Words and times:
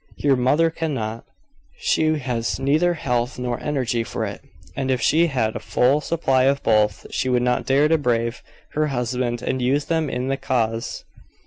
Your 0.17 0.35
mother 0.35 0.71
cannot. 0.71 1.25
She 1.77 2.17
has 2.17 2.59
neither 2.59 2.95
health 2.95 3.37
nor 3.37 3.59
energy 3.59 4.03
for 4.03 4.25
it; 4.25 4.41
and 4.75 4.89
if 4.89 4.99
she 4.99 5.27
had 5.27 5.55
a 5.55 5.59
full 5.59 6.01
supply 6.01 6.45
of 6.45 6.63
both, 6.63 7.05
she 7.11 7.29
would 7.29 7.43
not 7.43 7.67
dare 7.67 7.87
to 7.87 7.99
brave 7.99 8.41
her 8.71 8.87
husband 8.87 9.43
and 9.43 9.61
use 9.61 9.85
them 9.85 10.09
in 10.09 10.27
the 10.27 10.37
cause. 10.37 11.05